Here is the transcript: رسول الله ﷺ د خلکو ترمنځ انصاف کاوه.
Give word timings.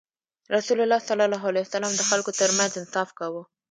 رسول 0.55 0.77
الله 0.85 0.99
ﷺ 1.09 1.91
د 1.99 2.01
خلکو 2.09 2.31
ترمنځ 2.39 2.71
انصاف 2.81 3.09
کاوه. 3.19 3.41